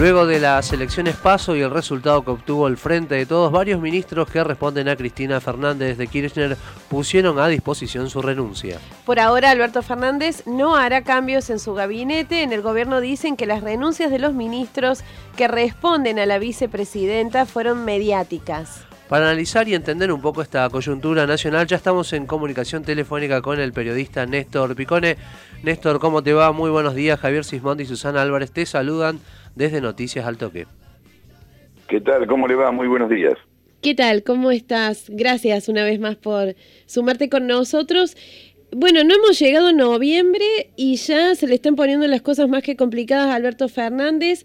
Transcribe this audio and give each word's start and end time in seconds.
Luego 0.00 0.24
de 0.24 0.40
las 0.40 0.72
elecciones 0.72 1.14
paso 1.14 1.54
y 1.54 1.60
el 1.60 1.70
resultado 1.70 2.24
que 2.24 2.30
obtuvo 2.30 2.68
el 2.68 2.78
Frente 2.78 3.16
de 3.16 3.26
Todos, 3.26 3.52
varios 3.52 3.82
ministros 3.82 4.30
que 4.30 4.42
responden 4.42 4.88
a 4.88 4.96
Cristina 4.96 5.42
Fernández 5.42 5.98
de 5.98 6.06
Kirchner 6.06 6.56
pusieron 6.88 7.38
a 7.38 7.48
disposición 7.48 8.08
su 8.08 8.22
renuncia. 8.22 8.78
Por 9.04 9.20
ahora, 9.20 9.50
Alberto 9.50 9.82
Fernández 9.82 10.46
no 10.46 10.74
hará 10.74 11.02
cambios 11.02 11.50
en 11.50 11.58
su 11.58 11.74
gabinete. 11.74 12.42
En 12.42 12.54
el 12.54 12.62
gobierno 12.62 13.02
dicen 13.02 13.36
que 13.36 13.44
las 13.44 13.62
renuncias 13.62 14.10
de 14.10 14.18
los 14.18 14.32
ministros 14.32 15.02
que 15.36 15.48
responden 15.48 16.18
a 16.18 16.24
la 16.24 16.38
vicepresidenta 16.38 17.44
fueron 17.44 17.84
mediáticas. 17.84 18.86
Para 19.10 19.26
analizar 19.26 19.68
y 19.68 19.74
entender 19.74 20.10
un 20.12 20.22
poco 20.22 20.40
esta 20.40 20.66
coyuntura 20.70 21.26
nacional, 21.26 21.66
ya 21.66 21.76
estamos 21.76 22.10
en 22.14 22.24
comunicación 22.24 22.84
telefónica 22.84 23.42
con 23.42 23.60
el 23.60 23.74
periodista 23.74 24.24
Néstor 24.24 24.74
Picone. 24.74 25.18
Néstor, 25.62 25.98
¿cómo 25.98 26.22
te 26.22 26.32
va? 26.32 26.52
Muy 26.52 26.70
buenos 26.70 26.94
días. 26.94 27.20
Javier 27.20 27.44
Sismondi 27.44 27.82
y 27.82 27.86
Susana 27.86 28.22
Álvarez 28.22 28.50
te 28.50 28.64
saludan 28.64 29.20
desde 29.60 29.82
Noticias 29.82 30.26
al 30.26 30.38
Toque. 30.38 30.66
¿Qué 31.86 32.00
tal? 32.00 32.26
¿Cómo 32.26 32.48
le 32.48 32.54
va? 32.54 32.72
Muy 32.72 32.88
buenos 32.88 33.10
días. 33.10 33.34
¿Qué 33.82 33.94
tal? 33.94 34.22
¿Cómo 34.22 34.50
estás? 34.50 35.10
Gracias 35.10 35.68
una 35.68 35.84
vez 35.84 36.00
más 36.00 36.16
por 36.16 36.54
sumarte 36.86 37.28
con 37.28 37.46
nosotros. 37.46 38.16
Bueno, 38.72 39.04
no 39.04 39.14
hemos 39.14 39.38
llegado 39.38 39.68
a 39.68 39.72
noviembre 39.74 40.70
y 40.76 40.96
ya 40.96 41.34
se 41.34 41.46
le 41.46 41.56
están 41.56 41.76
poniendo 41.76 42.06
las 42.06 42.22
cosas 42.22 42.48
más 42.48 42.62
que 42.62 42.74
complicadas 42.74 43.26
a 43.26 43.34
Alberto 43.34 43.68
Fernández. 43.68 44.44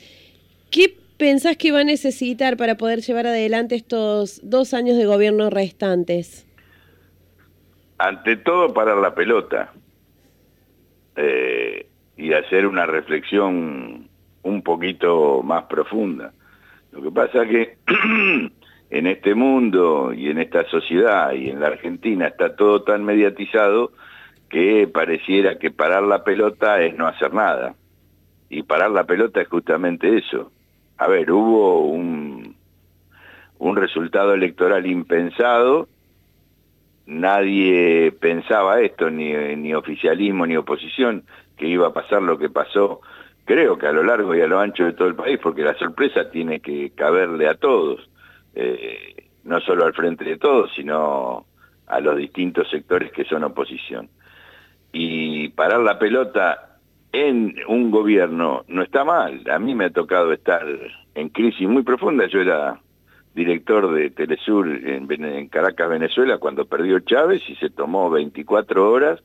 ¿Qué 0.69 0.97
pensás 1.15 1.55
que 1.55 1.71
va 1.71 1.79
a 1.79 1.85
necesitar 1.85 2.57
para 2.57 2.75
poder 2.75 2.99
llevar 2.99 3.27
adelante 3.27 3.75
estos 3.75 4.41
dos 4.43 4.73
años 4.73 4.97
de 4.97 5.05
gobierno 5.05 5.49
restantes? 5.49 6.45
Ante 7.99 8.35
todo, 8.35 8.73
parar 8.73 8.97
la 8.97 9.15
pelota 9.15 9.71
eh, 11.15 11.87
y 12.17 12.33
hacer 12.33 12.67
una 12.67 12.85
reflexión 12.85 14.09
un 14.45 14.61
poquito 14.61 15.41
más 15.43 15.63
profunda. 15.63 16.31
Lo 16.91 17.01
que 17.01 17.11
pasa 17.11 17.43
es 17.43 17.49
que 17.49 17.77
en 18.89 19.07
este 19.07 19.35
mundo 19.35 20.13
y 20.13 20.29
en 20.29 20.39
esta 20.39 20.63
sociedad 20.69 21.33
y 21.33 21.49
en 21.49 21.59
la 21.59 21.67
Argentina 21.67 22.27
está 22.27 22.55
todo 22.55 22.83
tan 22.83 23.03
mediatizado 23.03 23.91
que 24.49 24.87
pareciera 24.87 25.57
que 25.57 25.71
parar 25.71 26.03
la 26.03 26.23
pelota 26.23 26.81
es 26.81 26.95
no 26.95 27.07
hacer 27.07 27.33
nada. 27.33 27.73
Y 28.49 28.63
parar 28.63 28.91
la 28.91 29.05
pelota 29.05 29.41
es 29.41 29.47
justamente 29.47 30.15
eso. 30.15 30.51
A 30.97 31.07
ver, 31.07 31.31
hubo 31.31 31.79
un, 31.81 32.55
un 33.57 33.75
resultado 33.75 34.35
electoral 34.35 34.85
impensado, 34.85 35.89
nadie 37.07 38.11
pensaba 38.11 38.79
esto, 38.79 39.09
ni, 39.09 39.33
ni 39.55 39.73
oficialismo 39.73 40.45
ni 40.45 40.55
oposición, 40.55 41.23
que 41.57 41.67
iba 41.67 41.87
a 41.87 41.93
pasar 41.93 42.21
lo 42.21 42.37
que 42.37 42.49
pasó 42.49 43.01
creo 43.45 43.77
que 43.77 43.87
a 43.87 43.91
lo 43.91 44.03
largo 44.03 44.35
y 44.35 44.41
a 44.41 44.47
lo 44.47 44.59
ancho 44.59 44.83
de 44.83 44.93
todo 44.93 45.07
el 45.07 45.15
país, 45.15 45.39
porque 45.41 45.61
la 45.61 45.75
sorpresa 45.75 46.29
tiene 46.29 46.59
que 46.59 46.91
caberle 46.91 47.47
a 47.47 47.55
todos, 47.55 48.09
eh, 48.55 49.29
no 49.43 49.59
solo 49.61 49.85
al 49.85 49.93
frente 49.93 50.25
de 50.25 50.37
todos, 50.37 50.71
sino 50.75 51.45
a 51.87 51.99
los 51.99 52.17
distintos 52.17 52.69
sectores 52.69 53.11
que 53.11 53.25
son 53.25 53.43
oposición. 53.43 54.09
Y 54.91 55.49
parar 55.49 55.81
la 55.81 55.99
pelota 55.99 56.79
en 57.11 57.55
un 57.67 57.91
gobierno 57.91 58.65
no 58.67 58.81
está 58.81 59.03
mal. 59.03 59.41
A 59.49 59.59
mí 59.59 59.75
me 59.75 59.85
ha 59.85 59.89
tocado 59.89 60.33
estar 60.33 60.65
en 61.13 61.29
crisis 61.29 61.67
muy 61.67 61.83
profunda. 61.83 62.25
Yo 62.27 62.41
era 62.41 62.79
director 63.35 63.93
de 63.93 64.09
Telesur 64.09 64.67
en, 64.67 65.11
en 65.23 65.47
Caracas, 65.49 65.89
Venezuela, 65.89 66.37
cuando 66.37 66.65
perdió 66.65 66.99
Chávez 67.01 67.41
y 67.47 67.55
se 67.55 67.69
tomó 67.69 68.09
24 68.09 68.89
horas 68.89 69.21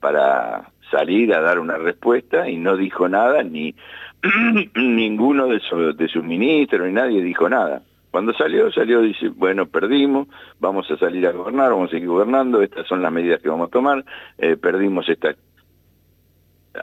para 0.00 0.70
salir 0.90 1.34
a 1.34 1.40
dar 1.40 1.58
una 1.58 1.76
respuesta 1.76 2.48
y 2.48 2.56
no 2.56 2.76
dijo 2.76 3.08
nada, 3.08 3.42
ni 3.42 3.74
ninguno 4.74 5.48
de, 5.48 5.60
sus 5.60 6.24
ministros, 6.24 6.86
ni 6.86 6.92
nadie 6.92 7.22
dijo 7.22 7.48
nada. 7.48 7.82
Cuando 8.10 8.32
salió, 8.32 8.72
salió, 8.72 9.02
dice, 9.02 9.28
bueno, 9.28 9.66
perdimos, 9.66 10.28
vamos 10.58 10.90
a 10.90 10.96
salir 10.96 11.26
a 11.26 11.32
gobernar, 11.32 11.70
vamos 11.70 11.88
a 11.88 11.92
seguir 11.92 12.08
gobernando, 12.08 12.62
estas 12.62 12.86
son 12.86 13.02
las 13.02 13.12
medidas 13.12 13.42
que 13.42 13.48
vamos 13.48 13.68
a 13.68 13.72
tomar, 13.72 14.04
eh, 14.38 14.56
perdimos 14.56 15.08
esta... 15.08 15.34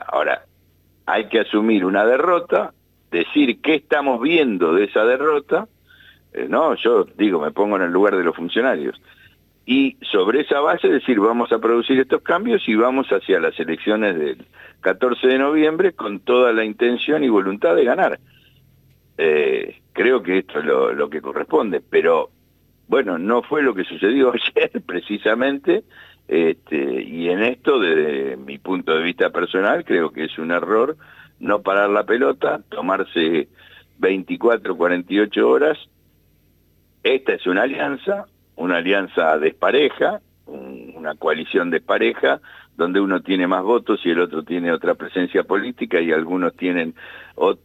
Ahora, 0.06 0.44
hay 1.06 1.28
que 1.28 1.40
asumir 1.40 1.84
una 1.84 2.04
derrota, 2.04 2.72
decir 3.10 3.60
qué 3.60 3.76
estamos 3.76 4.20
viendo 4.20 4.74
de 4.74 4.84
esa 4.84 5.04
derrota, 5.04 5.66
eh, 6.32 6.46
no, 6.48 6.74
yo 6.76 7.04
digo, 7.16 7.40
me 7.40 7.50
pongo 7.50 7.76
en 7.76 7.82
el 7.82 7.90
lugar 7.90 8.16
de 8.16 8.24
los 8.24 8.36
funcionarios 8.36 9.00
y 9.66 9.96
sobre 10.12 10.42
esa 10.42 10.60
base 10.60 10.88
decir 10.88 11.18
vamos 11.18 11.50
a 11.52 11.58
producir 11.58 11.98
estos 11.98 12.22
cambios 12.22 12.68
y 12.68 12.74
vamos 12.74 13.08
hacia 13.08 13.40
las 13.40 13.58
elecciones 13.58 14.18
del 14.18 14.46
14 14.80 15.26
de 15.26 15.38
noviembre 15.38 15.92
con 15.92 16.20
toda 16.20 16.52
la 16.52 16.64
intención 16.64 17.24
y 17.24 17.28
voluntad 17.28 17.74
de 17.74 17.84
ganar. 17.84 18.20
Eh, 19.16 19.80
creo 19.92 20.22
que 20.22 20.38
esto 20.38 20.58
es 20.58 20.64
lo, 20.66 21.08
que 21.08 21.22
corresponde, 21.22 21.80
pero 21.80 22.30
bueno, 22.88 23.16
no 23.16 23.42
fue 23.42 23.62
lo 23.62 23.74
que 23.74 23.84
sucedió 23.84 24.32
ayer 24.56 24.82
precisamente, 24.84 25.84
este, 26.28 27.02
y 27.02 27.28
en 27.28 27.42
esto, 27.42 27.78
desde 27.78 28.36
mi 28.36 28.58
punto 28.58 28.94
de 28.94 29.02
vista 29.02 29.30
personal, 29.30 29.84
creo 29.84 30.10
que 30.10 30.24
es 30.24 30.38
un 30.38 30.50
error 30.50 30.96
no 31.40 31.62
parar 31.62 31.90
la 31.90 32.04
pelota, 32.04 32.60
tomarse 32.68 33.48
24, 33.98 34.76
48 34.76 35.48
horas. 35.48 35.78
Esta 37.02 37.34
es 37.34 37.46
una 37.46 37.62
alianza, 37.62 38.26
una 38.56 38.78
alianza 38.78 39.38
despareja, 39.38 40.20
una 40.46 41.14
coalición 41.14 41.70
despareja, 41.70 42.40
donde 42.76 43.00
uno 43.00 43.20
tiene 43.22 43.46
más 43.46 43.62
votos 43.62 44.00
y 44.04 44.10
el 44.10 44.20
otro 44.20 44.42
tiene 44.42 44.72
otra 44.72 44.94
presencia 44.94 45.44
política 45.44 46.00
y 46.00 46.12
algunos 46.12 46.54
tienen 46.56 46.94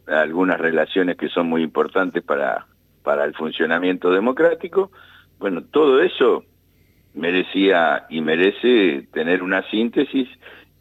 algunas 0.06 0.58
relaciones 0.60 1.16
que 1.16 1.28
son 1.28 1.48
muy 1.48 1.62
importantes 1.62 2.22
para, 2.22 2.66
para 3.02 3.24
el 3.24 3.34
funcionamiento 3.34 4.10
democrático. 4.10 4.90
Bueno, 5.38 5.62
todo 5.64 6.00
eso 6.02 6.44
merecía 7.14 8.06
y 8.08 8.20
merece 8.20 9.08
tener 9.12 9.42
una 9.42 9.62
síntesis 9.70 10.28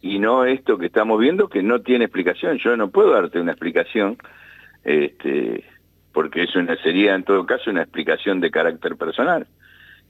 y 0.02 0.20
no 0.20 0.46
esto 0.46 0.78
que 0.78 0.86
estamos 0.86 1.20
viendo 1.20 1.50
que 1.50 1.64
no 1.64 1.82
tiene 1.82 2.06
explicación. 2.06 2.58
Yo 2.60 2.78
no 2.78 2.90
puedo 2.90 3.12
darte 3.12 3.40
una 3.40 3.52
explicación, 3.52 4.18
este, 4.84 5.66
porque 6.14 6.44
eso 6.44 6.60
sería 6.84 7.16
en 7.16 7.24
todo 7.24 7.46
caso 7.46 7.70
una 7.70 7.82
explicación 7.82 8.40
de 8.40 8.52
carácter 8.52 8.96
personal. 8.96 9.48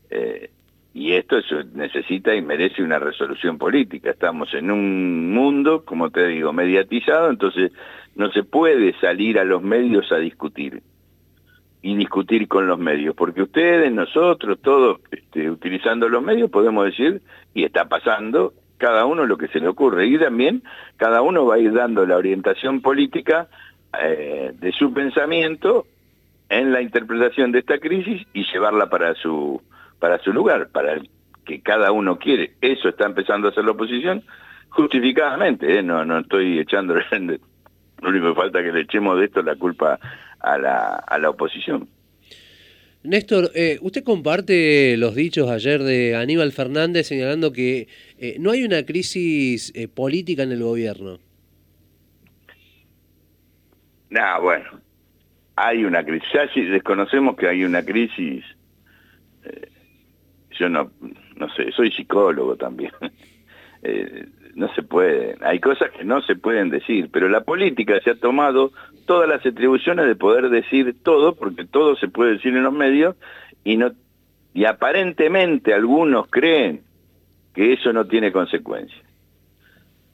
Eh, 0.10 0.50
y 0.94 1.14
esto 1.14 1.38
necesita 1.74 2.36
y 2.36 2.42
merece 2.42 2.82
una 2.82 3.00
resolución 3.00 3.58
política. 3.58 4.10
Estamos 4.10 4.54
en 4.54 4.72
un 4.72 5.32
mundo, 5.32 5.86
como 5.86 6.10
te 6.10 6.28
digo, 6.28 6.52
mediatizado, 6.52 7.30
entonces 7.30 7.72
no 8.16 8.32
se 8.32 8.44
puede 8.44 8.94
salir 9.00 9.40
a 9.40 9.44
los 9.44 9.62
medios 9.62 10.12
a 10.12 10.18
discutir 10.18 10.82
y 11.82 11.96
discutir 11.96 12.48
con 12.48 12.68
los 12.68 12.78
medios, 12.78 13.16
porque 13.16 13.42
ustedes, 13.42 13.92
nosotros, 13.94 14.60
todos, 14.62 15.00
este, 15.12 15.50
utilizando 15.50 16.10
los 16.10 16.22
medios, 16.22 16.50
podemos 16.50 16.86
decir, 16.86 17.22
y 17.54 17.64
está 17.64 17.88
pasando, 17.88 18.54
cada 18.78 19.06
uno 19.06 19.26
lo 19.26 19.38
que 19.38 19.48
se 19.48 19.60
le 19.60 19.70
ocurre, 19.70 20.08
y 20.08 20.18
también 20.18 20.64
cada 20.98 21.22
uno 21.22 21.46
va 21.46 21.56
a 21.56 21.60
ir 21.60 21.72
dando 21.72 22.06
la 22.06 22.18
orientación 22.18 22.82
política 22.82 23.48
eh, 24.02 24.52
de 24.60 24.72
su 24.74 24.94
pensamiento 24.94 25.86
en 26.50 26.74
la 26.74 26.82
interpretación 26.82 27.52
de 27.52 27.60
esta 27.60 27.78
crisis 27.78 28.28
y 28.34 28.44
llevarla 28.52 28.90
para 28.90 29.14
su 29.16 29.62
para 30.00 30.20
su 30.20 30.32
lugar, 30.32 30.70
para 30.70 30.94
el 30.94 31.10
que 31.46 31.62
cada 31.62 31.92
uno 31.92 32.18
quiere. 32.18 32.54
Eso 32.62 32.90
está 32.90 33.06
empezando 33.06 33.48
a 33.48 33.52
hacer 33.52 33.66
la 33.66 33.72
oposición 33.72 34.24
justificadamente, 34.70 35.80
¿eh? 35.80 35.84
no, 35.84 36.06
no 36.06 36.20
estoy 36.20 36.60
echando, 36.60 36.94
lo 37.12 38.10
único 38.10 38.30
que 38.30 38.36
falta 38.36 38.64
que 38.64 38.72
le 38.72 38.82
echemos 38.82 39.18
de 39.18 39.26
esto 39.26 39.42
la 39.42 39.56
culpa 39.56 40.00
a 40.40 40.58
la, 40.58 40.96
a 40.96 41.18
la 41.18 41.30
oposición. 41.32 41.90
Néstor, 43.02 43.52
eh, 43.56 43.80
usted 43.82 44.04
comparte 44.04 44.98
los 44.98 45.16
dichos 45.16 45.50
ayer 45.50 45.82
de 45.82 46.16
Aníbal 46.16 46.52
Fernández 46.52 47.08
señalando 47.08 47.52
que 47.52 47.88
eh, 48.20 48.36
no 48.40 48.52
hay 48.52 48.64
una 48.64 48.84
crisis 48.86 49.74
política 49.96 50.44
en 50.44 50.52
el 50.52 50.62
gobierno. 50.62 51.18
No, 54.10 54.42
bueno, 54.42 54.82
hay 55.56 55.86
una 55.86 56.04
crisis. 56.04 56.28
Ya 56.34 56.48
si 56.54 56.62
desconocemos 56.62 57.38
que 57.38 57.48
hay 57.48 57.64
una 57.64 57.84
crisis 57.84 58.44
yo 60.60 60.70
no, 60.70 60.92
no 61.38 61.50
sé, 61.56 61.72
soy 61.72 61.92
psicólogo 61.92 62.56
también. 62.56 62.92
Eh, 63.82 64.26
no 64.56 64.68
se 64.74 64.84
puede, 64.84 65.38
hay 65.40 65.62
cosas 65.62 65.90
que 65.92 66.04
no 66.04 66.22
se 66.24 66.36
pueden 66.36 66.70
decir, 66.70 67.10
pero 67.14 67.30
la 67.30 67.46
política 67.46 67.98
se 68.04 68.12
ha 68.12 68.16
tomado 68.16 68.74
todas 69.06 69.30
las 69.30 69.46
atribuciones 69.46 70.06
de 70.06 70.18
poder 70.18 70.50
decir 70.50 70.98
todo, 71.02 71.36
porque 71.36 71.64
todo 71.64 71.96
se 71.96 72.10
puede 72.10 72.34
decir 72.34 72.54
en 72.54 72.64
los 72.64 72.74
medios, 72.74 73.16
y, 73.64 73.78
no, 73.78 73.94
y 74.54 74.66
aparentemente 74.66 75.74
algunos 75.74 76.28
creen 76.28 76.82
que 77.54 77.72
eso 77.72 77.94
no 77.94 78.06
tiene 78.06 78.34
consecuencias. 78.34 79.06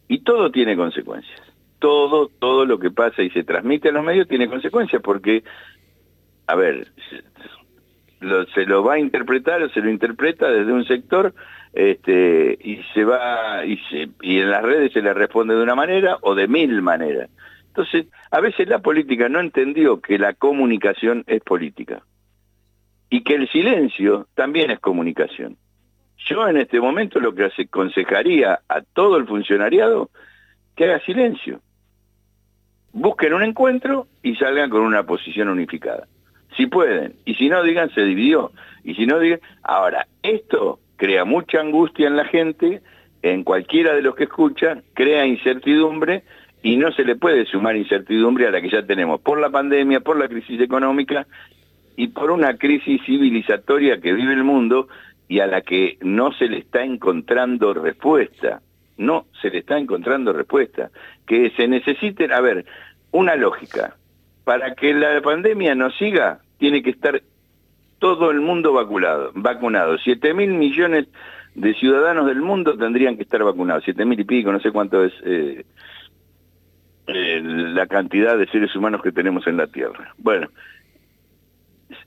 Y 0.07 0.19
todo 0.19 0.51
tiene 0.51 0.75
consecuencias. 0.75 1.41
Todo, 1.79 2.29
todo 2.39 2.65
lo 2.65 2.77
que 2.77 2.91
pasa 2.91 3.23
y 3.23 3.31
se 3.31 3.43
transmite 3.43 3.89
en 3.89 3.95
los 3.95 4.03
medios 4.03 4.27
tiene 4.27 4.47
consecuencias, 4.47 5.01
porque, 5.01 5.43
a 6.45 6.55
ver, 6.55 6.87
se 8.53 8.65
lo 8.65 8.83
va 8.83 8.95
a 8.95 8.99
interpretar 8.99 9.61
o 9.61 9.69
se 9.69 9.81
lo 9.81 9.89
interpreta 9.89 10.49
desde 10.49 10.71
un 10.71 10.85
sector 10.85 11.33
este, 11.73 12.57
y 12.61 12.81
se 12.93 13.03
va 13.03 13.65
y, 13.65 13.79
en 14.21 14.49
las 14.49 14.63
redes 14.63 14.93
se 14.93 15.01
le 15.01 15.13
responde 15.13 15.55
de 15.55 15.63
una 15.63 15.75
manera 15.75 16.17
o 16.21 16.35
de 16.35 16.47
mil 16.47 16.81
maneras. 16.81 17.29
Entonces, 17.67 18.07
a 18.31 18.39
veces 18.39 18.69
la 18.69 18.79
política 18.79 19.27
no 19.27 19.39
entendió 19.39 19.99
que 19.99 20.17
la 20.17 20.33
comunicación 20.33 21.23
es 21.27 21.41
política 21.41 22.03
y 23.09 23.23
que 23.23 23.35
el 23.35 23.49
silencio 23.49 24.27
también 24.35 24.71
es 24.71 24.79
comunicación. 24.79 25.57
Yo 26.17 26.47
en 26.47 26.57
este 26.57 26.79
momento 26.79 27.19
lo 27.19 27.35
que 27.35 27.45
aconsejaría 27.45 28.59
a 28.67 28.81
todo 28.81 29.17
el 29.17 29.27
funcionariado 29.27 30.09
que 30.75 30.85
haga 30.85 30.99
silencio. 31.01 31.59
Busquen 32.93 33.33
un 33.33 33.43
encuentro 33.43 34.07
y 34.23 34.35
salgan 34.35 34.69
con 34.69 34.81
una 34.81 35.03
posición 35.03 35.49
unificada. 35.49 36.07
Si 36.55 36.67
pueden. 36.67 37.15
Y 37.25 37.35
si 37.35 37.49
no, 37.49 37.63
digan, 37.63 37.89
se 37.93 38.01
dividió. 38.01 38.51
Y 38.83 38.95
si 38.95 39.05
no, 39.05 39.19
digan... 39.19 39.39
Ahora, 39.63 40.07
esto 40.23 40.79
crea 40.95 41.25
mucha 41.25 41.59
angustia 41.59 42.07
en 42.07 42.15
la 42.15 42.25
gente, 42.25 42.81
en 43.21 43.43
cualquiera 43.43 43.93
de 43.93 44.01
los 44.01 44.15
que 44.15 44.25
escuchan, 44.25 44.83
crea 44.93 45.25
incertidumbre 45.25 46.23
y 46.61 46.77
no 46.77 46.91
se 46.91 47.03
le 47.03 47.15
puede 47.15 47.45
sumar 47.45 47.75
incertidumbre 47.75 48.47
a 48.47 48.51
la 48.51 48.61
que 48.61 48.69
ya 48.69 48.85
tenemos 48.85 49.21
por 49.21 49.39
la 49.39 49.49
pandemia, 49.49 49.99
por 49.99 50.17
la 50.17 50.27
crisis 50.27 50.59
económica 50.61 51.27
y 51.95 52.07
por 52.07 52.31
una 52.31 52.57
crisis 52.57 53.01
civilizatoria 53.05 53.99
que 53.99 54.13
vive 54.13 54.33
el 54.33 54.43
mundo 54.43 54.87
y 55.27 55.39
a 55.39 55.47
la 55.47 55.61
que 55.61 55.97
no 56.01 56.31
se 56.33 56.47
le 56.47 56.59
está 56.59 56.83
encontrando 56.83 57.73
respuesta. 57.73 58.61
No 58.97 59.25
se 59.41 59.49
le 59.49 59.59
está 59.59 59.77
encontrando 59.77 60.33
respuesta. 60.33 60.89
Que 61.27 61.51
se 61.51 61.67
necesiten, 61.67 62.31
a 62.31 62.41
ver, 62.41 62.65
una 63.11 63.35
lógica. 63.35 63.95
Para 64.43 64.75
que 64.75 64.93
la 64.93 65.19
pandemia 65.21 65.75
no 65.75 65.91
siga, 65.91 66.39
tiene 66.57 66.81
que 66.83 66.91
estar 66.91 67.21
todo 67.99 68.31
el 68.31 68.41
mundo 68.41 68.73
vacunado. 68.73 69.31
vacunado. 69.33 69.97
7 69.97 70.33
mil 70.33 70.51
millones 70.51 71.07
de 71.55 71.73
ciudadanos 71.75 72.27
del 72.27 72.41
mundo 72.41 72.77
tendrían 72.77 73.15
que 73.15 73.23
estar 73.23 73.43
vacunados. 73.43 73.83
7 73.85 74.05
mil 74.05 74.19
y 74.19 74.23
pico, 74.25 74.51
no 74.51 74.59
sé 74.59 74.71
cuánto 74.71 75.03
es 75.03 75.13
eh, 75.23 75.65
eh, 77.07 77.41
la 77.43 77.87
cantidad 77.87 78.37
de 78.37 78.47
seres 78.47 78.75
humanos 78.75 79.01
que 79.01 79.11
tenemos 79.11 79.47
en 79.47 79.57
la 79.57 79.67
Tierra. 79.67 80.13
Bueno, 80.17 80.49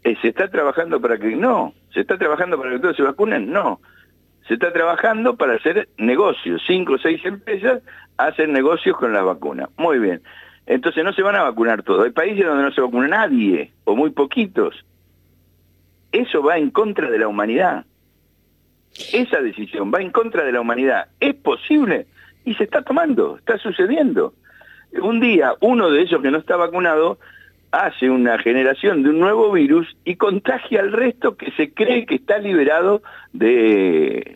¿se 0.02 0.28
está 0.28 0.48
trabajando 0.48 1.00
para 1.00 1.18
que 1.18 1.34
no? 1.34 1.72
¿Se 1.92 2.00
está 2.00 2.18
trabajando 2.18 2.58
para 2.58 2.72
que 2.72 2.78
todos 2.78 2.96
se 2.96 3.02
vacunen? 3.02 3.50
No. 3.50 3.80
Se 4.46 4.54
está 4.54 4.72
trabajando 4.72 5.36
para 5.36 5.54
hacer 5.54 5.88
negocios. 5.98 6.62
Cinco 6.66 6.94
o 6.94 6.98
seis 6.98 7.24
empresas 7.24 7.82
hacen 8.16 8.52
negocios 8.52 8.96
con 8.96 9.12
las 9.12 9.24
vacunas. 9.24 9.68
Muy 9.76 9.98
bien. 9.98 10.22
Entonces 10.68 11.02
no 11.02 11.14
se 11.14 11.22
van 11.22 11.34
a 11.34 11.44
vacunar 11.44 11.82
todos. 11.82 12.04
Hay 12.04 12.10
países 12.10 12.44
donde 12.44 12.62
no 12.62 12.70
se 12.70 12.82
vacuna 12.82 13.08
nadie, 13.08 13.72
o 13.84 13.96
muy 13.96 14.10
poquitos. 14.10 14.84
Eso 16.12 16.42
va 16.42 16.58
en 16.58 16.70
contra 16.70 17.10
de 17.10 17.18
la 17.18 17.26
humanidad. 17.26 17.86
Esa 19.14 19.40
decisión 19.40 19.90
va 19.92 20.02
en 20.02 20.10
contra 20.10 20.44
de 20.44 20.52
la 20.52 20.60
humanidad. 20.60 21.08
¿Es 21.20 21.34
posible? 21.36 22.06
Y 22.44 22.54
se 22.54 22.64
está 22.64 22.82
tomando, 22.82 23.38
está 23.38 23.56
sucediendo. 23.56 24.34
Un 25.00 25.20
día, 25.20 25.54
uno 25.60 25.90
de 25.90 26.02
ellos 26.02 26.20
que 26.20 26.30
no 26.30 26.36
está 26.36 26.56
vacunado 26.56 27.18
hace 27.70 28.10
una 28.10 28.38
generación 28.38 29.02
de 29.02 29.10
un 29.10 29.20
nuevo 29.20 29.50
virus 29.52 29.96
y 30.04 30.16
contagia 30.16 30.80
al 30.80 30.92
resto 30.92 31.38
que 31.38 31.50
se 31.52 31.72
cree 31.72 32.04
que 32.04 32.16
está 32.16 32.38
liberado 32.38 33.02
de, 33.32 34.27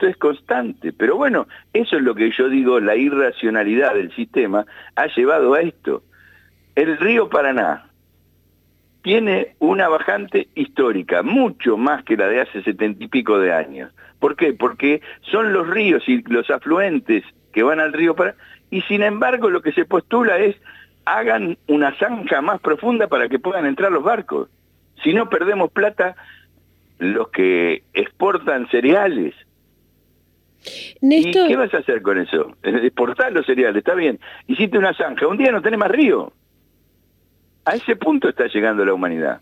esto. 0.00 0.08
Es 0.08 0.16
constante. 0.16 0.92
Pero 0.92 1.16
bueno, 1.16 1.46
eso 1.72 1.96
es 1.96 2.02
lo 2.02 2.14
que 2.14 2.30
yo 2.30 2.48
digo, 2.48 2.80
la 2.80 2.96
irracionalidad 2.96 3.94
del 3.94 4.14
sistema 4.14 4.66
ha 4.96 5.06
llevado 5.06 5.54
a 5.54 5.60
esto. 5.60 6.02
El 6.74 6.96
río 6.98 7.28
Paraná 7.28 7.86
tiene 9.02 9.54
una 9.58 9.88
bajante 9.88 10.48
histórica, 10.54 11.22
mucho 11.22 11.76
más 11.76 12.04
que 12.04 12.16
la 12.16 12.28
de 12.28 12.42
hace 12.42 12.62
setenta 12.62 13.04
y 13.04 13.08
pico 13.08 13.38
de 13.38 13.52
años. 13.52 13.92
¿Por 14.18 14.36
qué? 14.36 14.52
Porque 14.52 15.00
son 15.22 15.52
los 15.52 15.68
ríos 15.68 16.06
y 16.06 16.22
los 16.22 16.50
afluentes 16.50 17.24
que 17.52 17.62
van 17.62 17.80
al 17.80 17.92
río 17.92 18.14
Paraná, 18.14 18.36
y 18.70 18.82
sin 18.82 19.02
embargo 19.02 19.50
lo 19.50 19.62
que 19.62 19.72
se 19.72 19.84
postula 19.84 20.38
es 20.38 20.56
hagan 21.06 21.56
una 21.66 21.96
zanja 21.98 22.40
más 22.40 22.60
profunda 22.60 23.08
para 23.08 23.28
que 23.28 23.38
puedan 23.38 23.66
entrar 23.66 23.90
los 23.90 24.04
barcos. 24.04 24.48
Si 25.02 25.12
no 25.14 25.28
perdemos 25.28 25.72
plata 25.72 26.14
los 26.98 27.30
que 27.30 27.82
exportan 27.94 28.68
cereales. 28.68 29.34
¿Y 31.02 31.30
qué 31.30 31.56
vas 31.56 31.72
a 31.72 31.78
hacer 31.78 32.02
con 32.02 32.18
eso? 32.18 32.56
Exportar 32.62 33.32
los 33.32 33.46
cereales, 33.46 33.78
está 33.78 33.94
bien. 33.94 34.18
Hiciste 34.46 34.76
una 34.78 34.94
zanja, 34.94 35.26
un 35.26 35.38
día 35.38 35.50
no 35.50 35.62
tenés 35.62 35.78
más 35.78 35.90
río. 35.90 36.32
A 37.64 37.74
ese 37.74 37.96
punto 37.96 38.28
está 38.28 38.46
llegando 38.46 38.84
la 38.84 38.94
humanidad. 38.94 39.40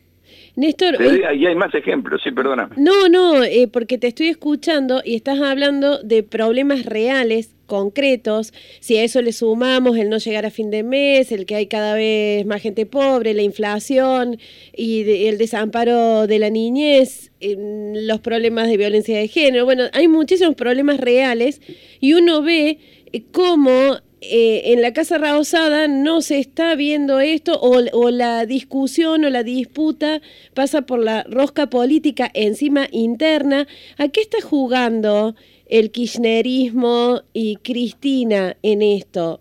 Néstor, 0.57 1.01
eh, 1.01 1.37
y 1.37 1.47
hay 1.47 1.55
más 1.55 1.75
ejemplos, 1.75 2.21
sí, 2.23 2.31
perdóname. 2.31 2.75
No, 2.77 3.09
no, 3.09 3.45
eh, 3.45 3.69
porque 3.73 3.99
te 3.99 4.09
estoy 4.09 4.29
escuchando 4.29 5.03
y 5.05 5.15
estás 5.15 5.41
hablando 5.41 6.03
de 6.03 6.23
problemas 6.23 6.85
reales, 6.85 7.55
concretos. 7.67 8.53
Si 8.81 8.97
a 8.97 9.05
eso 9.05 9.23
le 9.23 9.33
sumamos 9.33 9.97
el 9.97 10.09
no 10.11 10.19
llegar 10.19 10.47
a 10.47 10.51
fin 10.51 10.71
de 10.71 10.83
mes, 10.83 11.31
el 11.31 11.47
que 11.47 11.55
hay 11.55 11.67
cada 11.67 11.95
vez 11.95 12.45
más 12.47 12.61
gente 12.61 12.87
pobre, 12.87 13.35
la 13.35 13.43
inflación 13.43 14.39
y 14.75 15.27
el 15.27 15.39
desamparo 15.39 16.27
de 16.27 16.39
la 16.41 16.51
niñez, 16.51 17.31
los 17.41 18.21
problemas 18.21 18.67
de 18.69 18.77
violencia 18.77 19.17
de 19.17 19.29
género, 19.29 19.65
bueno, 19.65 19.85
hay 19.93 20.09
muchísimos 20.09 20.57
problemas 20.57 20.99
reales 20.99 21.61
y 22.01 22.15
uno 22.15 22.43
ve 22.43 22.79
eh, 23.13 23.23
cómo 23.31 23.99
eh, 24.21 24.73
en 24.73 24.83
la 24.83 24.93
Casa 24.93 25.17
Raosada 25.19 25.87
no 25.87 26.23
se 26.23 26.41
está 26.41 26.75
viendo 26.75 27.21
esto 27.21 27.59
o, 27.61 28.11
la 28.11 28.47
discusión 28.47 29.25
o 29.25 29.31
la 29.31 29.45
disputa 29.45 30.21
pasa 30.55 30.83
por 30.83 30.99
la 30.99 31.25
rosca 31.31 31.71
política 31.71 32.29
encima 32.35 32.87
interna. 32.91 33.69
¿A 33.97 34.09
qué 34.09 34.21
está 34.21 34.39
jugando 34.43 35.35
el 35.67 35.93
kirchnerismo 35.93 37.21
y 37.33 37.57
Cristina 37.57 38.57
en 38.63 38.83
esto? 38.83 39.39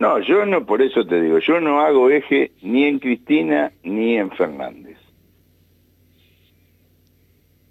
No, 0.00 0.18
yo 0.20 0.44
no, 0.44 0.66
por 0.66 0.82
eso 0.82 1.06
te 1.06 1.20
digo, 1.20 1.38
yo 1.38 1.60
no 1.60 1.80
hago 1.80 2.10
eje 2.10 2.50
ni 2.60 2.86
en 2.86 2.98
Cristina 2.98 3.72
ni 3.84 4.16
en 4.16 4.32
Fernández. 4.32 4.98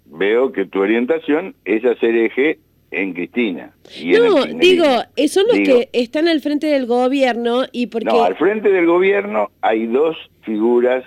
Veo 0.06 0.50
que 0.50 0.64
tu 0.64 0.80
orientación 0.80 1.54
es 1.66 1.84
hacer 1.84 2.16
eje 2.16 2.58
en 2.92 3.14
Cristina. 3.14 3.72
no, 4.04 4.44
digo, 4.44 4.84
eh, 5.16 5.28
son 5.28 5.46
los 5.48 5.58
que 5.58 5.88
están 5.92 6.28
al 6.28 6.40
frente 6.40 6.66
del 6.66 6.86
gobierno 6.86 7.64
y 7.72 7.88
porque... 7.88 8.06
No, 8.06 8.22
al 8.22 8.36
frente 8.36 8.70
del 8.70 8.86
gobierno 8.86 9.50
hay 9.62 9.86
dos 9.86 10.16
figuras 10.42 11.04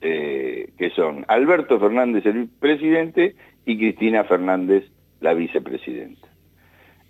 eh, 0.00 0.70
que 0.76 0.90
son 0.90 1.24
Alberto 1.28 1.78
Fernández, 1.80 2.26
el 2.26 2.48
presidente, 2.60 3.34
y 3.64 3.76
Cristina 3.78 4.24
Fernández, 4.24 4.84
la 5.20 5.34
vicepresidenta. 5.34 6.28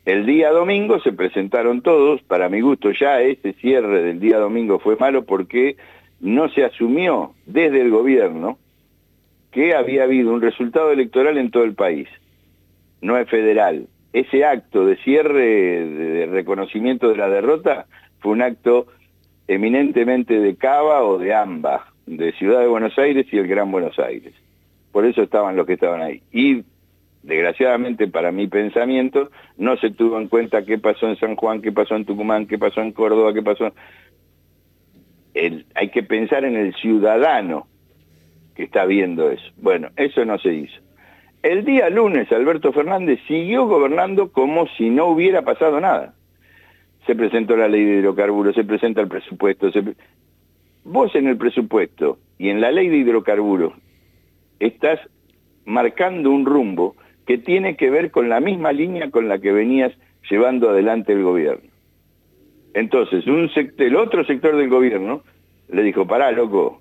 El 0.04 0.26
día 0.26 0.50
domingo 0.50 1.00
se 1.00 1.12
presentaron 1.12 1.82
todos, 1.82 2.22
para 2.22 2.48
mi 2.48 2.60
gusto 2.60 2.90
ya 2.92 3.20
este 3.20 3.52
cierre 3.54 4.02
del 4.02 4.20
día 4.20 4.38
domingo 4.38 4.78
fue 4.78 4.96
malo 4.96 5.24
porque 5.24 5.76
no 6.20 6.48
se 6.48 6.64
asumió 6.64 7.34
desde 7.46 7.80
el 7.80 7.90
gobierno 7.90 8.58
que 9.52 9.74
había 9.74 10.04
habido 10.04 10.32
un 10.32 10.40
resultado 10.40 10.92
electoral 10.92 11.38
en 11.38 11.50
todo 11.50 11.64
el 11.64 11.74
país. 11.74 12.08
No 13.00 13.16
es 13.18 13.28
federal, 13.28 13.86
ese 14.12 14.44
acto 14.44 14.86
de 14.86 14.96
cierre, 14.96 15.86
de 15.86 16.26
reconocimiento 16.26 17.08
de 17.08 17.16
la 17.16 17.28
derrota, 17.28 17.86
fue 18.20 18.32
un 18.32 18.42
acto 18.42 18.86
eminentemente 19.46 20.38
de 20.40 20.56
Cava 20.56 21.04
o 21.04 21.18
de 21.18 21.34
AMBA, 21.34 21.92
de 22.06 22.32
Ciudad 22.32 22.60
de 22.60 22.68
Buenos 22.68 22.98
Aires 22.98 23.26
y 23.32 23.38
el 23.38 23.48
Gran 23.48 23.70
Buenos 23.70 23.98
Aires. 23.98 24.34
Por 24.92 25.04
eso 25.04 25.22
estaban 25.22 25.56
los 25.56 25.66
que 25.66 25.74
estaban 25.74 26.02
ahí. 26.02 26.22
Y 26.32 26.64
desgraciadamente 27.22 28.08
para 28.08 28.32
mi 28.32 28.46
pensamiento 28.46 29.30
no 29.56 29.76
se 29.76 29.90
tuvo 29.90 30.18
en 30.18 30.28
cuenta 30.28 30.64
qué 30.64 30.78
pasó 30.78 31.08
en 31.08 31.16
San 31.16 31.36
Juan, 31.36 31.60
qué 31.60 31.72
pasó 31.72 31.96
en 31.96 32.04
Tucumán, 32.04 32.46
qué 32.46 32.58
pasó 32.58 32.80
en 32.80 32.92
Córdoba, 32.92 33.34
qué 33.34 33.42
pasó... 33.42 33.72
El, 35.34 35.66
hay 35.74 35.90
que 35.90 36.02
pensar 36.02 36.44
en 36.44 36.56
el 36.56 36.74
ciudadano 36.74 37.68
que 38.56 38.64
está 38.64 38.86
viendo 38.86 39.30
eso. 39.30 39.44
Bueno, 39.58 39.90
eso 39.96 40.24
no 40.24 40.38
se 40.38 40.52
hizo. 40.52 40.80
El 41.42 41.64
día 41.64 41.88
lunes 41.88 42.30
Alberto 42.32 42.72
Fernández 42.72 43.20
siguió 43.28 43.66
gobernando 43.66 44.32
como 44.32 44.66
si 44.76 44.90
no 44.90 45.06
hubiera 45.06 45.42
pasado 45.42 45.80
nada. 45.80 46.14
Se 47.06 47.14
presentó 47.14 47.56
la 47.56 47.68
ley 47.68 47.84
de 47.84 47.98
hidrocarburos, 48.00 48.54
se 48.54 48.64
presenta 48.64 49.00
el 49.00 49.08
presupuesto. 49.08 49.70
Vos 50.84 51.14
en 51.14 51.28
el 51.28 51.36
presupuesto 51.36 52.18
y 52.38 52.48
en 52.48 52.60
la 52.60 52.72
ley 52.72 52.88
de 52.88 52.96
hidrocarburos 52.98 53.72
estás 54.58 54.98
marcando 55.64 56.30
un 56.30 56.44
rumbo 56.44 56.96
que 57.24 57.38
tiene 57.38 57.76
que 57.76 57.90
ver 57.90 58.10
con 58.10 58.28
la 58.28 58.40
misma 58.40 58.72
línea 58.72 59.10
con 59.10 59.28
la 59.28 59.38
que 59.38 59.52
venías 59.52 59.92
llevando 60.28 60.70
adelante 60.70 61.12
el 61.12 61.22
gobierno. 61.22 61.70
Entonces, 62.74 63.24
el 63.26 63.96
otro 63.96 64.24
sector 64.24 64.56
del 64.56 64.68
gobierno 64.68 65.22
le 65.68 65.82
dijo, 65.82 66.06
pará, 66.06 66.32
loco, 66.32 66.80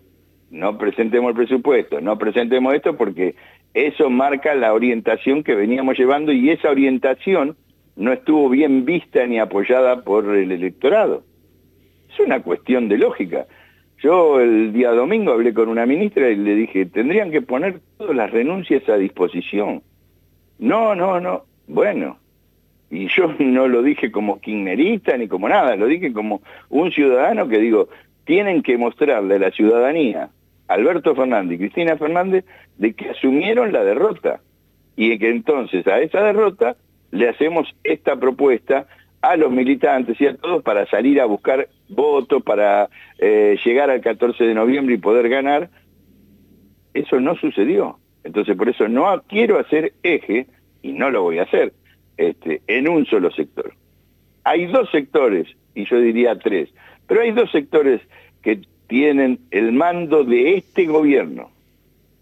no 0.49 0.77
presentemos 0.77 1.29
el 1.29 1.35
presupuesto, 1.35 2.01
no 2.01 2.17
presentemos 2.17 2.73
esto 2.73 2.95
porque 2.95 3.35
eso 3.85 4.09
marca 4.09 4.55
la 4.55 4.73
orientación 4.73 5.43
que 5.43 5.53
veníamos 5.53 5.97
llevando 5.97 6.31
y 6.31 6.49
esa 6.49 6.71
orientación 6.71 7.55
no 7.95 8.11
estuvo 8.11 8.49
bien 8.49 8.85
vista 8.85 9.25
ni 9.27 9.39
apoyada 9.39 10.03
por 10.03 10.35
el 10.35 10.51
electorado. 10.51 11.23
Es 12.11 12.19
una 12.19 12.41
cuestión 12.41 12.89
de 12.89 12.97
lógica. 12.97 13.45
Yo 13.99 14.39
el 14.39 14.73
día 14.73 14.91
domingo 14.91 15.31
hablé 15.31 15.53
con 15.53 15.69
una 15.69 15.85
ministra 15.85 16.29
y 16.29 16.35
le 16.35 16.55
dije, 16.55 16.87
tendrían 16.87 17.31
que 17.31 17.41
poner 17.41 17.79
todas 17.97 18.15
las 18.15 18.31
renuncias 18.31 18.87
a 18.89 18.97
disposición. 18.97 19.83
No, 20.57 20.95
no, 20.95 21.19
no. 21.19 21.43
Bueno, 21.67 22.17
Y 22.89 23.07
yo 23.09 23.33
no 23.39 23.67
lo 23.67 23.83
dije 23.83 24.11
como 24.11 24.39
kirchnerista 24.39 25.17
ni 25.17 25.27
como 25.27 25.49
nada, 25.49 25.75
lo 25.75 25.85
dije 25.85 26.13
como 26.13 26.41
un 26.69 26.91
ciudadano 26.91 27.47
que 27.47 27.59
digo, 27.59 27.89
tienen 28.25 28.63
que 28.63 28.77
mostrarle 28.77 29.35
a 29.35 29.39
la 29.39 29.51
ciudadanía, 29.51 30.29
Alberto 30.67 31.15
Fernández 31.15 31.55
y 31.55 31.59
Cristina 31.59 31.97
Fernández, 31.97 32.45
de 32.77 32.93
que 32.93 33.09
asumieron 33.09 33.71
la 33.71 33.83
derrota. 33.83 34.41
Y 34.95 35.17
que 35.19 35.29
entonces 35.29 35.85
a 35.87 35.99
esa 35.99 36.21
derrota 36.21 36.75
le 37.11 37.29
hacemos 37.29 37.73
esta 37.83 38.15
propuesta 38.15 38.87
a 39.21 39.35
los 39.35 39.51
militantes 39.51 40.19
y 40.19 40.27
a 40.27 40.35
todos 40.35 40.63
para 40.63 40.85
salir 40.87 41.19
a 41.21 41.25
buscar 41.25 41.67
votos, 41.89 42.43
para 42.43 42.89
eh, 43.17 43.57
llegar 43.63 43.89
al 43.89 44.01
14 44.01 44.43
de 44.43 44.53
noviembre 44.53 44.95
y 44.95 44.99
poder 44.99 45.29
ganar. 45.29 45.69
Eso 46.93 47.19
no 47.19 47.35
sucedió. 47.35 47.99
Entonces 48.23 48.55
por 48.57 48.69
eso 48.69 48.87
no 48.87 49.21
quiero 49.27 49.59
hacer 49.59 49.93
eje, 50.03 50.47
y 50.81 50.91
no 50.91 51.09
lo 51.09 51.23
voy 51.23 51.39
a 51.39 51.43
hacer, 51.43 51.73
este, 52.17 52.61
en 52.67 52.89
un 52.89 53.05
solo 53.05 53.31
sector. 53.31 53.73
Hay 54.43 54.65
dos 54.67 54.89
sectores, 54.91 55.47
y 55.75 55.85
yo 55.85 55.99
diría 55.99 56.37
tres, 56.37 56.69
pero 57.07 57.21
hay 57.21 57.31
dos 57.31 57.51
sectores 57.51 58.01
que 58.41 58.61
tienen 58.87 59.39
el 59.51 59.71
mando 59.71 60.23
de 60.23 60.55
este 60.55 60.85
gobierno. 60.85 61.51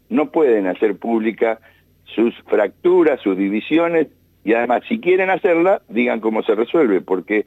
No 0.08 0.30
pueden 0.30 0.66
hacer 0.66 0.96
pública 0.96 1.60
sus 2.04 2.34
fracturas, 2.48 3.20
sus 3.20 3.36
divisiones, 3.36 4.08
y 4.44 4.52
además 4.52 4.82
si 4.88 5.00
quieren 5.00 5.30
hacerla, 5.30 5.82
digan 5.88 6.20
cómo 6.20 6.42
se 6.42 6.54
resuelve, 6.54 7.00
porque 7.00 7.46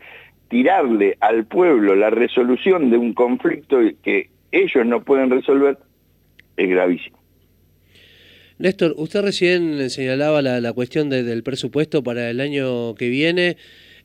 tirarle 0.50 1.18
al 1.22 1.46
pueblo 1.46 1.96
la 1.96 2.10
resolución 2.10 2.90
de 2.90 2.98
un 2.98 3.14
conflicto 3.14 3.80
que 4.04 4.30
ellos 4.52 4.86
no 4.86 5.04
pueden 5.04 5.30
resolver 5.30 5.78
es 6.58 6.70
gravísimo. 6.70 7.18
Néstor, 8.58 8.94
usted 8.98 9.22
recién 9.22 9.90
señalaba 9.90 10.42
la, 10.42 10.74
cuestión 10.74 11.10
del 11.10 11.44
presupuesto 11.44 12.04
para 12.04 12.30
el 12.30 12.42
año 12.42 12.94
que 12.96 13.08
viene. 13.08 13.56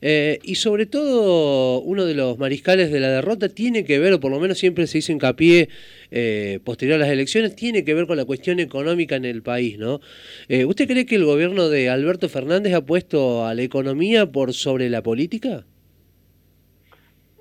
Eh, 0.07 0.37
y 0.43 0.53
sobre 0.53 0.85
todo, 0.85 1.79
uno 1.79 2.05
de 2.05 2.13
los 2.13 2.37
mariscales 2.37 2.91
de 2.91 2.99
la 2.99 3.07
derrota 3.07 3.49
tiene 3.49 3.85
que 3.85 3.97
ver, 3.97 4.13
o 4.13 4.19
por 4.19 4.29
lo 4.29 4.39
menos 4.39 4.59
siempre 4.59 4.85
se 4.85 4.99
hizo 4.99 5.11
hincapié 5.11 5.67
eh, 6.11 6.59
posterior 6.63 6.97
a 6.97 6.99
las 6.99 7.09
elecciones, 7.09 7.55
tiene 7.55 7.83
que 7.83 7.95
ver 7.95 8.05
con 8.05 8.15
la 8.15 8.23
cuestión 8.23 8.59
económica 8.59 9.15
en 9.15 9.25
el 9.25 9.41
país, 9.41 9.79
¿no? 9.79 10.01
Eh, 10.47 10.63
¿Usted 10.65 10.87
cree 10.87 11.07
que 11.07 11.15
el 11.15 11.25
gobierno 11.25 11.69
de 11.69 11.89
Alberto 11.89 12.29
Fernández 12.29 12.75
ha 12.75 12.85
puesto 12.85 13.47
a 13.47 13.55
la 13.55 13.63
economía 13.63 14.31
por 14.31 14.53
sobre 14.53 14.91
la 14.91 15.01
política? 15.01 15.63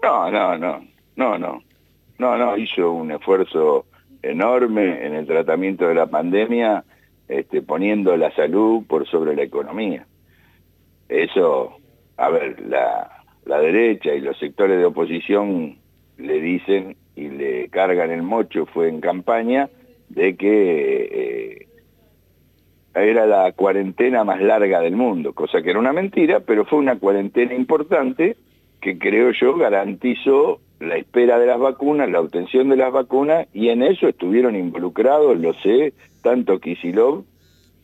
No, 0.02 0.30
no, 0.30 0.56
no, 0.56 0.86
no, 1.16 1.36
no. 1.36 1.62
No, 2.16 2.38
no, 2.38 2.56
hizo 2.56 2.92
un 2.92 3.10
esfuerzo 3.12 3.84
enorme 4.22 5.04
en 5.04 5.12
el 5.12 5.26
tratamiento 5.26 5.86
de 5.86 5.96
la 5.96 6.06
pandemia 6.06 6.82
este, 7.28 7.60
poniendo 7.60 8.16
la 8.16 8.34
salud 8.34 8.84
por 8.86 9.06
sobre 9.06 9.36
la 9.36 9.42
economía. 9.42 10.06
Eso, 11.10 11.76
a 12.16 12.28
ver, 12.28 12.62
la, 12.66 13.10
derecha 13.60 14.14
y 14.14 14.20
los 14.20 14.38
sectores 14.38 14.78
de 14.78 14.84
oposición 14.84 15.76
le 16.18 16.40
dicen 16.40 16.96
y 17.16 17.28
le 17.28 17.68
cargan 17.68 18.10
el 18.10 18.22
mocho, 18.22 18.66
fue 18.66 18.88
en 18.88 19.00
campaña, 19.00 19.68
de 20.08 20.36
que 20.36 21.08
eh, 21.12 21.68
era 22.94 23.26
la 23.26 23.52
cuarentena 23.52 24.24
más 24.24 24.40
larga 24.40 24.80
del 24.80 24.96
mundo, 24.96 25.32
cosa 25.32 25.62
que 25.62 25.70
era 25.70 25.78
una 25.78 25.92
mentira, 25.92 26.40
pero 26.40 26.64
fue 26.64 26.78
una 26.78 26.98
cuarentena 26.98 27.54
importante 27.54 28.36
que 28.80 28.98
creo 28.98 29.32
yo 29.32 29.56
garantizó 29.56 30.60
la 30.80 30.96
espera 30.96 31.38
de 31.38 31.46
las 31.46 31.58
vacunas, 31.58 32.10
la 32.10 32.20
obtención 32.20 32.68
de 32.68 32.76
las 32.76 32.92
vacunas, 32.92 33.46
y 33.54 33.68
en 33.70 33.82
eso 33.82 34.08
estuvieron 34.08 34.56
involucrados, 34.56 35.38
lo 35.38 35.54
sé, 35.54 35.94
tanto 36.22 36.60
Kisilov, 36.60 37.24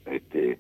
este, 0.06 0.58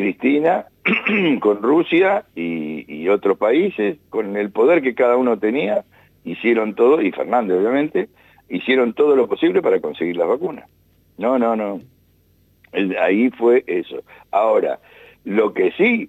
Cristina, 0.00 0.66
con 1.40 1.62
Rusia 1.62 2.24
y, 2.34 3.08
otros 3.08 3.38
países, 3.38 3.98
con 4.08 4.36
el 4.36 4.50
poder 4.50 4.82
que 4.82 4.94
cada 4.94 5.16
uno 5.16 5.38
tenía, 5.38 5.84
hicieron 6.24 6.74
todo, 6.74 7.02
y 7.02 7.10
Fernández 7.12 7.58
obviamente, 7.58 8.08
hicieron 8.48 8.94
todo 8.94 9.16
lo 9.16 9.28
posible 9.28 9.62
para 9.62 9.80
conseguir 9.80 10.16
las 10.16 10.28
vacunas. 10.28 10.68
No, 11.18 11.38
no, 11.38 11.56
no. 11.56 11.80
ahí 13.00 13.30
fue 13.30 13.64
eso. 13.66 14.02
Ahora, 14.30 14.78
lo 15.24 15.52
que 15.52 15.72
sí 15.72 16.08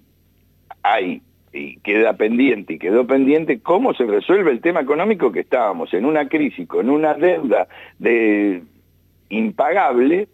hay 0.82 1.22
y 1.52 1.76
queda 1.80 2.14
pendiente 2.14 2.74
y 2.74 2.78
quedó 2.78 3.06
pendiente 3.06 3.60
cómo 3.60 3.92
se 3.94 4.04
resuelve 4.04 4.52
el 4.52 4.62
tema 4.62 4.80
económico 4.80 5.32
que 5.32 5.40
estábamos 5.40 5.92
en 5.92 6.06
una 6.06 6.28
crisis 6.28 6.66
con 6.66 6.88
una 6.88 7.12
deuda 7.14 7.68
de 7.98 8.62
impagable 9.28 10.28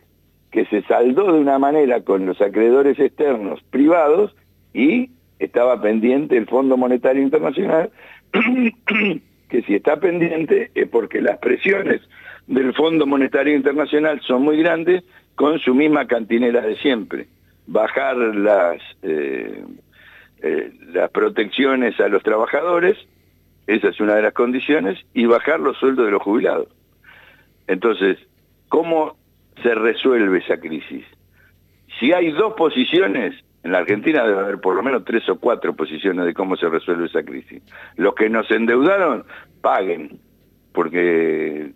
que 0.50 0.64
se 0.66 0.82
saldó 0.82 1.32
de 1.32 1.40
una 1.40 1.58
manera 1.58 2.00
con 2.02 2.26
los 2.26 2.40
acreedores 2.40 2.98
externos 2.98 3.60
privados 3.70 4.34
y 4.72 5.10
estaba 5.38 5.80
pendiente 5.80 6.36
el 6.36 6.46
Fondo 6.46 6.76
Monetario 6.76 7.22
Internacional, 7.22 7.90
que 9.48 9.62
si 9.62 9.74
está 9.74 9.98
pendiente 10.00 10.70
es 10.74 10.88
porque 10.88 11.20
las 11.20 11.38
presiones 11.38 12.00
del 12.46 12.74
Fondo 12.74 13.06
Monetario 13.06 13.54
Internacional 13.54 14.20
son 14.22 14.42
muy 14.42 14.58
grandes 14.58 15.04
con 15.34 15.58
su 15.60 15.74
misma 15.74 16.06
cantinera 16.06 16.62
de 16.62 16.76
siempre. 16.76 17.28
Bajar 17.66 18.16
las, 18.16 18.80
eh, 19.02 19.64
eh, 20.42 20.72
las 20.92 21.10
protecciones 21.10 22.00
a 22.00 22.08
los 22.08 22.22
trabajadores, 22.22 22.96
esa 23.66 23.88
es 23.88 24.00
una 24.00 24.14
de 24.14 24.22
las 24.22 24.32
condiciones, 24.32 24.98
y 25.12 25.26
bajar 25.26 25.60
los 25.60 25.76
sueldos 25.76 26.06
de 26.06 26.12
los 26.12 26.22
jubilados. 26.22 26.68
Entonces, 27.66 28.18
¿cómo 28.68 29.17
se 29.62 29.74
resuelve 29.74 30.38
esa 30.38 30.58
crisis. 30.58 31.04
Si 31.98 32.12
hay 32.12 32.30
dos 32.30 32.54
posiciones, 32.54 33.34
en 33.62 33.72
la 33.72 33.78
Argentina 33.78 34.24
debe 34.24 34.40
haber 34.40 34.60
por 34.60 34.74
lo 34.74 34.82
menos 34.82 35.04
tres 35.04 35.28
o 35.28 35.38
cuatro 35.38 35.74
posiciones 35.74 36.24
de 36.24 36.34
cómo 36.34 36.56
se 36.56 36.68
resuelve 36.68 37.06
esa 37.06 37.22
crisis. 37.22 37.62
Los 37.96 38.14
que 38.14 38.30
nos 38.30 38.50
endeudaron, 38.50 39.24
paguen, 39.60 40.20
porque 40.72 41.72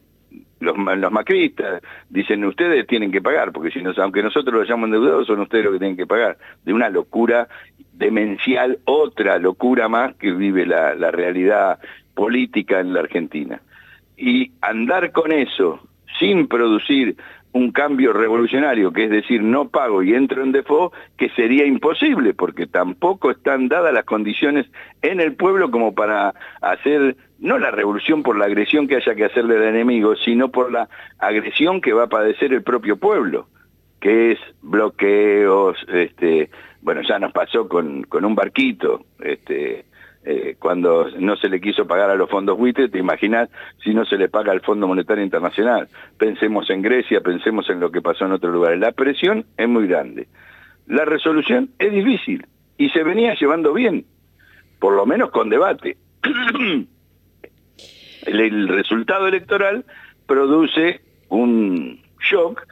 los, 0.60 0.76
los 0.78 1.12
macristas 1.12 1.82
dicen 2.08 2.44
ustedes 2.44 2.86
tienen 2.86 3.10
que 3.10 3.20
pagar, 3.20 3.52
porque 3.52 3.70
si 3.70 3.80
aunque 4.00 4.22
nosotros 4.22 4.54
los 4.54 4.64
hayamos 4.64 4.86
endeudados, 4.86 5.26
son 5.26 5.40
ustedes 5.40 5.64
los 5.64 5.74
que 5.74 5.80
tienen 5.80 5.96
que 5.96 6.06
pagar. 6.06 6.38
De 6.64 6.72
una 6.72 6.88
locura 6.88 7.48
demencial, 7.92 8.78
otra 8.84 9.38
locura 9.38 9.88
más 9.88 10.14
que 10.16 10.32
vive 10.32 10.64
la, 10.66 10.94
la 10.94 11.10
realidad 11.10 11.80
política 12.14 12.80
en 12.80 12.94
la 12.94 13.00
Argentina. 13.00 13.60
Y 14.16 14.52
andar 14.60 15.10
con 15.10 15.32
eso 15.32 15.80
sin 16.18 16.46
producir 16.46 17.16
un 17.52 17.70
cambio 17.70 18.12
revolucionario, 18.12 18.92
que 18.92 19.04
es 19.04 19.10
decir, 19.10 19.42
no 19.42 19.68
pago 19.68 20.02
y 20.02 20.14
entro 20.14 20.42
en 20.42 20.52
default, 20.52 20.92
que 21.18 21.28
sería 21.30 21.66
imposible, 21.66 22.32
porque 22.32 22.66
tampoco 22.66 23.30
están 23.30 23.68
dadas 23.68 23.92
las 23.92 24.04
condiciones 24.04 24.66
en 25.02 25.20
el 25.20 25.34
pueblo 25.34 25.70
como 25.70 25.94
para 25.94 26.34
hacer, 26.60 27.16
no 27.38 27.58
la 27.58 27.70
revolución 27.70 28.22
por 28.22 28.38
la 28.38 28.46
agresión 28.46 28.88
que 28.88 28.96
haya 28.96 29.14
que 29.14 29.26
hacerle 29.26 29.56
al 29.56 29.64
enemigo, 29.64 30.16
sino 30.16 30.50
por 30.50 30.72
la 30.72 30.88
agresión 31.18 31.80
que 31.80 31.92
va 31.92 32.04
a 32.04 32.08
padecer 32.08 32.52
el 32.54 32.62
propio 32.62 32.96
pueblo, 32.96 33.48
que 34.00 34.32
es 34.32 34.38
bloqueos, 34.62 35.76
este, 35.92 36.50
bueno, 36.80 37.02
ya 37.02 37.18
nos 37.18 37.32
pasó 37.32 37.68
con, 37.68 38.02
con 38.04 38.24
un 38.24 38.34
barquito, 38.34 39.04
este, 39.20 39.84
eh, 40.24 40.56
cuando 40.58 41.08
no 41.18 41.36
se 41.36 41.48
le 41.48 41.60
quiso 41.60 41.86
pagar 41.86 42.10
a 42.10 42.14
los 42.14 42.30
fondos 42.30 42.56
buitres, 42.56 42.92
te 42.92 42.98
imaginas 42.98 43.48
si 43.82 43.92
no 43.92 44.04
se 44.04 44.16
le 44.16 44.28
paga 44.28 44.52
al 44.52 44.60
Fondo 44.60 44.86
Monetario 44.86 45.24
Internacional. 45.24 45.88
Pensemos 46.16 46.70
en 46.70 46.80
Grecia, 46.82 47.20
pensemos 47.20 47.68
en 47.68 47.80
lo 47.80 47.90
que 47.90 48.00
pasó 48.00 48.26
en 48.26 48.32
otros 48.32 48.52
lugares. 48.52 48.78
La 48.78 48.92
presión 48.92 49.44
es 49.56 49.68
muy 49.68 49.88
grande. 49.88 50.28
La 50.86 51.04
resolución 51.04 51.70
es 51.78 51.92
difícil 51.92 52.46
y 52.78 52.90
se 52.90 53.02
venía 53.02 53.34
llevando 53.34 53.72
bien, 53.72 54.04
por 54.78 54.94
lo 54.94 55.06
menos 55.06 55.30
con 55.30 55.48
debate. 55.48 55.96
el, 58.26 58.68
resultado 58.68 59.26
electoral 59.26 59.84
produce 60.26 61.00
un 61.28 62.00
shock 62.20 62.66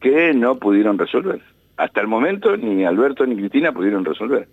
que 0.00 0.32
no 0.32 0.58
pudieron 0.58 0.98
resolver. 0.98 1.40
Hasta 1.76 2.00
el 2.00 2.06
momento 2.06 2.56
ni 2.56 2.84
Alberto 2.84 3.26
ni 3.26 3.36
Cristina 3.36 3.72
pudieron 3.72 4.04
resolver. 4.04 4.46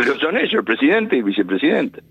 Pero 0.00 0.18
son 0.18 0.38
ellos, 0.38 0.54
el 0.54 0.64
presidente 0.64 1.16
y 1.16 1.22
vicepresidente. 1.22 2.02